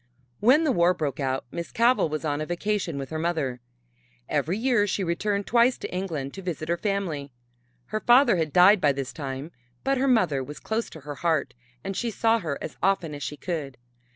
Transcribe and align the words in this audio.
When 0.39 0.63
the 0.63 0.71
war 0.71 0.95
broke 0.95 1.19
out 1.19 1.45
Miss 1.51 1.71
Cavell 1.71 2.09
was 2.09 2.25
on 2.25 2.41
a 2.41 2.45
vacation 2.47 2.97
with 2.97 3.11
her 3.11 3.19
mother. 3.19 3.59
Every 4.27 4.57
year 4.57 4.87
she 4.87 5.03
returned 5.03 5.45
twice 5.45 5.77
to 5.77 5.93
England 5.95 6.33
to 6.33 6.41
visit 6.41 6.69
her 6.69 6.77
family. 6.77 7.31
Her 7.85 7.99
father 7.99 8.37
had 8.37 8.51
died 8.51 8.81
by 8.81 8.93
this 8.93 9.13
time, 9.13 9.51
but 9.83 9.99
her 9.99 10.07
mother 10.07 10.43
was 10.43 10.59
close 10.59 10.89
to 10.89 11.01
her 11.01 11.13
heart 11.21 11.53
and 11.83 11.95
she 11.95 12.09
saw 12.09 12.39
her 12.39 12.57
as 12.63 12.77
often 12.81 13.13
as 13.13 13.21
she 13.21 13.37
could. 13.37 13.77